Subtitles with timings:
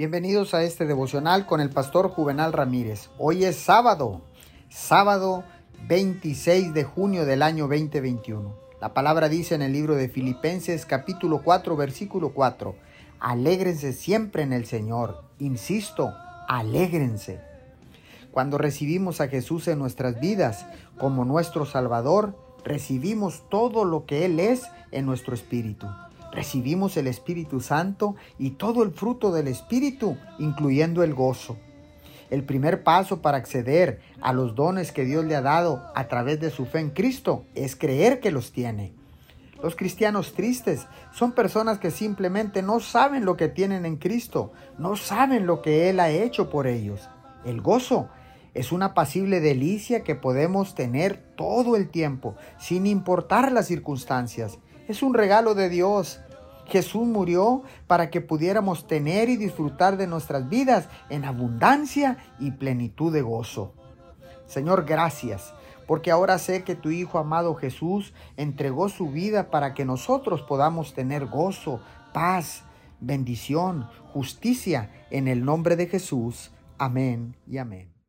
[0.00, 3.10] Bienvenidos a este devocional con el pastor Juvenal Ramírez.
[3.18, 4.22] Hoy es sábado,
[4.70, 5.44] sábado
[5.88, 8.54] 26 de junio del año 2021.
[8.80, 12.74] La palabra dice en el libro de Filipenses capítulo 4 versículo 4,
[13.18, 15.22] alégrense siempre en el Señor.
[15.38, 16.14] Insisto,
[16.48, 17.42] alégrense.
[18.30, 20.64] Cuando recibimos a Jesús en nuestras vidas
[20.98, 24.62] como nuestro Salvador, recibimos todo lo que Él es
[24.92, 25.88] en nuestro espíritu.
[26.32, 31.56] Recibimos el Espíritu Santo y todo el fruto del Espíritu, incluyendo el gozo.
[32.30, 36.40] El primer paso para acceder a los dones que Dios le ha dado a través
[36.40, 38.92] de su fe en Cristo es creer que los tiene.
[39.60, 44.96] Los cristianos tristes son personas que simplemente no saben lo que tienen en Cristo, no
[44.96, 47.08] saben lo que Él ha hecho por ellos.
[47.44, 48.08] El gozo
[48.54, 54.58] es una pasible delicia que podemos tener todo el tiempo, sin importar las circunstancias.
[54.90, 56.18] Es un regalo de Dios.
[56.66, 63.12] Jesús murió para que pudiéramos tener y disfrutar de nuestras vidas en abundancia y plenitud
[63.12, 63.72] de gozo.
[64.46, 65.54] Señor, gracias,
[65.86, 70.92] porque ahora sé que tu Hijo amado Jesús entregó su vida para que nosotros podamos
[70.92, 71.78] tener gozo,
[72.12, 72.64] paz,
[72.98, 76.50] bendición, justicia en el nombre de Jesús.
[76.78, 77.99] Amén y amén.